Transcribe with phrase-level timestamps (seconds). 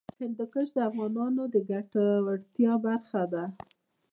[0.19, 3.43] هندوکش د افغانانو د ګټورتیا برخه ده.